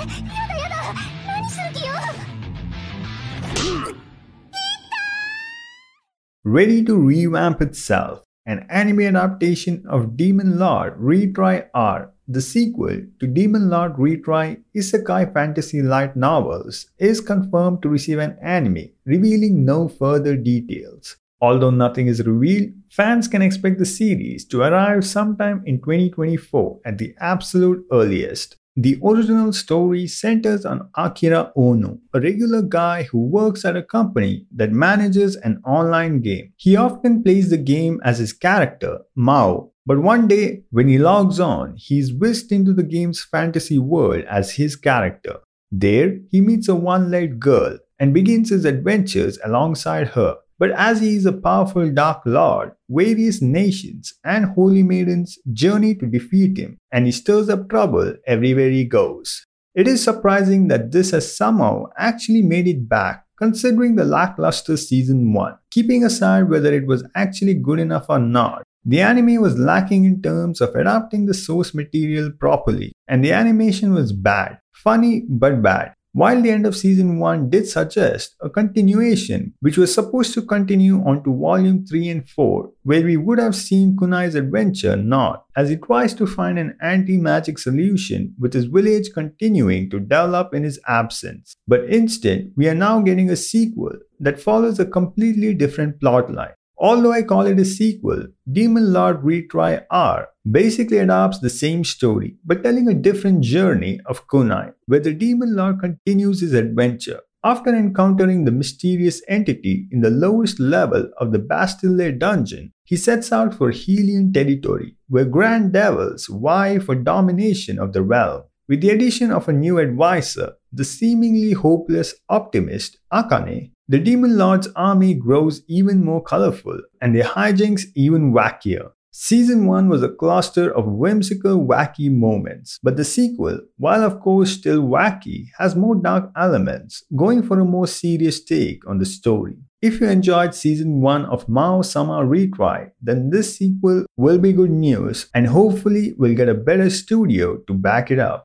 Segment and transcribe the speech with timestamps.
[0.00, 0.94] だ やだ
[1.26, 1.92] 何する気よ
[6.44, 13.26] Ready to revamp itself, an anime adaptation of Demon Lord Retry R, the sequel to
[13.26, 19.88] Demon Lord Retry Isekai Fantasy Light Novels, is confirmed to receive an anime, revealing no
[19.88, 21.16] further details.
[21.41, 26.97] Although nothing is revealed, fans can expect the series to arrive sometime in 2024 at
[26.97, 28.57] the absolute earliest.
[28.77, 34.45] The original story centers on Akira Ono, a regular guy who works at a company
[34.55, 36.53] that manages an online game.
[36.55, 41.39] He often plays the game as his character, Mao, but one day, when he logs
[41.39, 45.39] on, he is whisked into the game's fantasy world as his character.
[45.71, 50.37] There, he meets a one legged girl and begins his adventures alongside her.
[50.61, 56.05] But as he is a powerful Dark Lord, various nations and holy maidens journey to
[56.05, 59.43] defeat him, and he stirs up trouble everywhere he goes.
[59.73, 65.33] It is surprising that this has somehow actually made it back, considering the lackluster season
[65.33, 65.57] 1.
[65.71, 70.21] Keeping aside whether it was actually good enough or not, the anime was lacking in
[70.21, 75.95] terms of adapting the source material properly, and the animation was bad, funny but bad.
[76.13, 81.01] While the end of season 1 did suggest a continuation, which was supposed to continue
[81.05, 85.69] on to volume 3 and 4, where we would have seen Kunai's adventure not, as
[85.69, 90.63] he tries to find an anti magic solution with his village continuing to develop in
[90.63, 91.55] his absence.
[91.65, 96.55] But instead, we are now getting a sequel that follows a completely different plotline.
[96.83, 102.37] Although I call it a sequel, Demon Lord Retry R basically adopts the same story
[102.43, 107.19] but telling a different journey of Kunai, where the Demon Lord continues his adventure.
[107.43, 113.31] After encountering the mysterious entity in the lowest level of the Bastille dungeon, he sets
[113.31, 118.41] out for Helion territory, where Grand Devils vie for domination of the realm.
[118.67, 124.69] With the addition of a new advisor, the seemingly hopeless optimist Akane, the Demon Lord's
[124.73, 128.91] army grows even more colorful and their hijinks even wackier.
[129.11, 134.51] Season 1 was a cluster of whimsical, wacky moments, but the sequel, while of course
[134.51, 139.57] still wacky, has more dark elements, going for a more serious take on the story.
[139.81, 144.71] If you enjoyed season 1 of Mao Sama Retry, then this sequel will be good
[144.71, 148.39] news and hopefully we'll get a better studio to back it up.